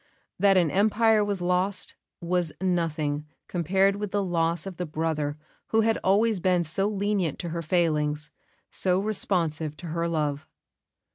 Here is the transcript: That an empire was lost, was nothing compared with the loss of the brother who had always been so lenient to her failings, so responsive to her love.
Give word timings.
That 0.39 0.57
an 0.57 0.71
empire 0.71 1.23
was 1.23 1.41
lost, 1.41 1.93
was 2.21 2.51
nothing 2.59 3.27
compared 3.47 3.97
with 3.97 4.09
the 4.09 4.23
loss 4.23 4.65
of 4.65 4.77
the 4.77 4.85
brother 4.87 5.37
who 5.67 5.81
had 5.81 5.99
always 6.03 6.39
been 6.39 6.63
so 6.63 6.87
lenient 6.87 7.37
to 7.37 7.49
her 7.49 7.61
failings, 7.61 8.31
so 8.71 8.99
responsive 8.99 9.77
to 9.77 9.85
her 9.89 10.07
love. 10.07 10.47